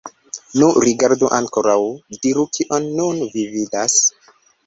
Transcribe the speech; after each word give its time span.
Nu, 0.61 0.69
rigardu 0.85 1.29
ankoraŭ, 1.39 1.75
diru, 2.25 2.47
kion 2.59 2.89
nun 3.01 3.23
vi 3.35 3.47
vidas? 3.53 4.01